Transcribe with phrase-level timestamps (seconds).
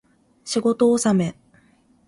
[0.45, 1.35] 仕事納め